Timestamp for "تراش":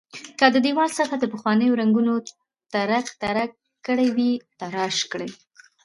4.59-4.97